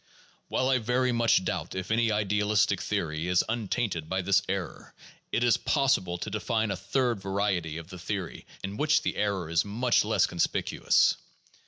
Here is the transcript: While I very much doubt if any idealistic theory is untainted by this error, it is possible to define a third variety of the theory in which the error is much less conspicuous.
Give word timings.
While 0.47 0.67
I 0.71 0.79
very 0.79 1.11
much 1.11 1.45
doubt 1.45 1.75
if 1.75 1.91
any 1.91 2.11
idealistic 2.11 2.81
theory 2.81 3.27
is 3.27 3.43
untainted 3.47 4.09
by 4.09 4.23
this 4.23 4.41
error, 4.49 4.95
it 5.31 5.43
is 5.43 5.57
possible 5.57 6.17
to 6.17 6.31
define 6.31 6.71
a 6.71 6.75
third 6.75 7.21
variety 7.21 7.77
of 7.77 7.89
the 7.89 7.99
theory 7.99 8.47
in 8.63 8.77
which 8.77 9.03
the 9.03 9.15
error 9.15 9.47
is 9.47 9.63
much 9.63 10.03
less 10.03 10.25
conspicuous. 10.25 11.17